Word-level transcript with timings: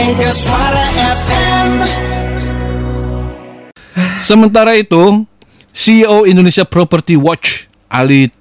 Mega 0.00 0.32
Suara 0.32 0.84
FM. 0.96 1.70
Sementara 4.16 4.72
itu, 4.72 5.28
CEO 5.76 6.24
Indonesia 6.24 6.64
Property 6.64 7.20
Watch 7.20 7.68
Ali 7.92 8.32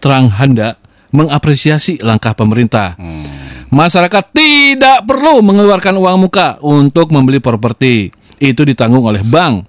Tranghanda 0.00 0.80
mengapresiasi 1.12 2.00
langkah 2.00 2.32
pemerintah. 2.32 2.96
Masyarakat 3.68 4.24
tidak 4.32 5.04
perlu 5.04 5.44
mengeluarkan 5.44 5.92
uang 5.92 6.16
muka 6.24 6.56
untuk 6.64 7.12
membeli 7.12 7.44
properti. 7.44 8.08
Itu 8.40 8.64
ditanggung 8.64 9.04
oleh 9.04 9.20
bank. 9.20 9.68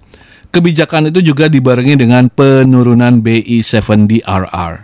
Kebijakan 0.56 1.12
itu 1.12 1.20
juga 1.20 1.52
dibarengi 1.52 2.00
dengan 2.00 2.32
penurunan 2.32 3.20
BI 3.20 3.60
7DRR. 3.60 4.74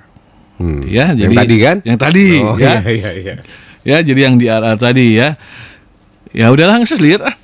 Hmm. 0.61 0.85
Ya, 0.85 1.17
yang 1.17 1.33
jadi 1.33 1.37
tadi 1.41 1.57
kan? 1.65 1.77
Yang 1.81 1.99
tadi, 2.05 2.27
Oh, 2.45 2.61
ya. 2.61 2.85
iya, 2.85 2.93
iya, 2.93 3.11
iya. 3.17 3.35
Ya, 3.81 4.05
jadi 4.05 4.29
yang 4.29 4.37
di 4.37 4.53
RR 4.53 4.77
tadi 4.77 5.17
ya. 5.17 5.41
Ya 6.31 6.49
udahlah 6.49 6.79
nggak 6.79 6.91
ah. 7.21 7.35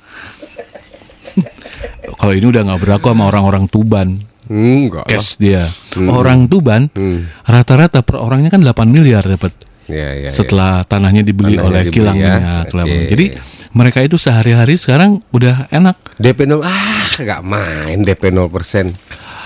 Kalau 2.19 2.33
ini 2.33 2.47
udah 2.47 2.61
nggak 2.63 2.79
berlaku 2.79 3.11
sama 3.11 3.27
orang-orang 3.27 3.67
Tuban, 3.67 4.17
Enggak 4.47 5.05
lah. 5.05 5.11
cash 5.11 5.37
dia. 5.37 5.67
Hmm. 5.93 6.09
Orang 6.09 6.47
Tuban 6.47 6.87
Hmm. 6.89 7.27
rata-rata 7.43 8.01
per 8.01 8.17
orangnya 8.17 8.49
kan 8.49 8.61
8 8.61 8.87
miliar 8.87 9.21
dapat 9.21 9.53
Ya, 9.87 10.11
ya, 10.17 10.29
setelah 10.31 10.83
tanahnya 10.83 11.23
dibeli 11.23 11.55
Tanahnya 11.55 11.67
oleh 11.69 11.81
dibeli 11.81 11.95
kilang 11.95 12.17
ya. 12.17 12.33
minyak. 12.33 12.65
Lampung. 12.71 13.03
Jadi 13.07 13.25
mereka 13.71 13.99
itu 14.01 14.15
sehari-hari 14.15 14.75
sekarang 14.75 15.23
udah 15.29 15.67
enak. 15.69 15.95
ya. 16.17 16.27
DP 16.27 16.39
0 16.43 16.59
ah 16.59 16.75
nggak 17.17 17.41
main 17.43 17.97
DP 18.03 18.23
0%. 18.29 18.91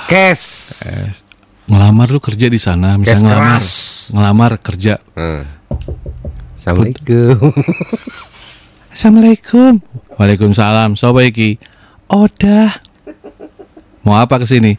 Cash. 0.07 0.45
Ngelamar 1.65 2.09
lu 2.09 2.17
kerja 2.17 2.45
di 2.45 2.57
sana, 2.57 2.97
Cash 2.97 3.21
misalnya 3.21 3.21
ngelamar, 3.27 3.53
keras. 3.53 3.67
ngelamar 4.09 4.51
kerja. 4.59 4.93
Hmm. 5.13 5.43
Assalamualaikum. 6.57 7.53
Assalamualaikum. 9.01 9.81
Waalaikumsalam. 10.21 10.93
Sopo 10.93 11.25
iki? 11.25 11.57
Odah. 12.05 12.69
Mau 14.05 14.13
apa 14.13 14.37
ke 14.37 14.45
sini? 14.45 14.77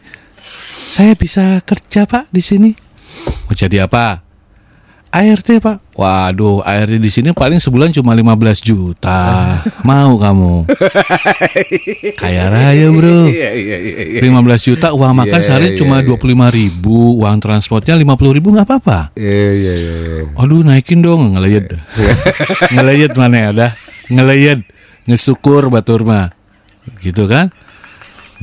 Saya 0.95 1.11
bisa 1.11 1.59
kerja, 1.59 2.07
Pak, 2.07 2.31
di 2.31 2.39
sini. 2.39 2.71
Mau 3.43 3.51
jadi 3.51 3.83
apa? 3.83 4.23
ART, 5.11 5.43
Pak. 5.59 5.99
Waduh, 5.99 6.63
ART 6.63 7.03
di 7.03 7.11
sini 7.11 7.35
paling 7.35 7.59
sebulan 7.59 7.91
cuma 7.91 8.15
15 8.15 8.63
juta. 8.63 9.59
Mau 9.83 10.15
kamu? 10.15 10.71
Kaya 12.23 12.47
raya, 12.47 12.95
Bro. 12.95 13.27
Iya, 13.27 13.51
iya, 13.59 13.77
iya, 13.83 14.03
iya. 14.07 14.19
15 14.23 14.39
juta 14.71 14.95
uang 14.95 15.19
makan 15.19 15.35
Iya, 15.35 15.43
sehari 15.43 15.75
iya, 15.75 15.83
cuma 15.83 15.99
iya. 15.99 16.07
25 16.07 16.47
ribu, 16.47 17.19
uang 17.19 17.43
transportnya 17.43 17.99
50 17.99 18.39
ribu 18.39 18.55
nggak 18.55 18.71
apa-apa. 18.71 18.99
Iya, 19.19 19.49
iya, 19.51 19.73
iya. 19.83 19.95
Aduh 20.39 20.63
naikin 20.63 21.03
dong 21.03 21.35
ngelayet 21.35 21.75
Ngelayet 22.71 23.11
mana 23.19 23.51
ya 23.51 23.51
dah 24.07 24.11
Ngelayet 24.11 24.59
Ngesyukur 25.07 25.67
batur 25.71 26.03
mah 26.03 26.31
Gitu 26.99 27.27
kan 27.27 27.47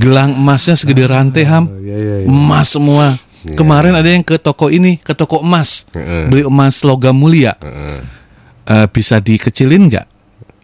Gelang 0.00 0.36
emasnya 0.40 0.76
segede 0.76 1.04
rantai 1.04 1.44
ham 1.44 1.68
Iya, 1.76 1.96
iya, 2.00 2.16
iya. 2.24 2.28
Emas 2.28 2.72
semua. 2.72 3.12
Kemarin 3.40 3.92
ada 3.96 4.08
yang 4.08 4.24
ke 4.24 4.36
toko 4.40 4.72
ini 4.72 4.96
Ke 4.96 5.12
toko 5.12 5.40
emas. 5.44 5.84
Beli 5.92 6.44
emas 6.44 6.80
logam 6.84 7.16
mulia. 7.16 7.56
Eh, 7.60 8.86
Bisa 8.88 9.20
dikecilin 9.20 9.88
nggak 9.92 10.06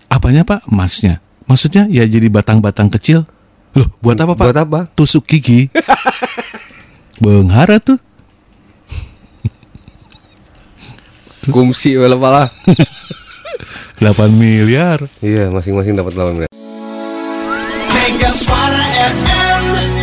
Apanya 0.09 0.45
pak 0.49 0.65
emasnya 0.73 1.21
Maksudnya 1.45 1.85
ya 1.89 2.05
jadi 2.09 2.29
batang-batang 2.33 2.89
kecil 2.89 3.25
Loh 3.77 3.89
buat 4.01 4.17
apa 4.17 4.33
pak 4.33 4.45
Buat 4.49 4.59
apa? 4.61 4.81
Tusuk 4.97 5.29
gigi 5.29 5.69
Benghara 7.23 7.77
tuh 7.81 8.01
Kumsi 11.47 11.95
wala 11.95 12.19
pala. 12.19 12.43
8 13.97 14.29
miliar 14.29 15.01
Iya, 15.25 15.49
masing-masing 15.49 15.97
dapat 15.97 16.13
8 16.13 16.37
miliar. 16.37 16.53
Mega 17.93 18.31
Suara 18.33 18.85
FM. 19.09 19.96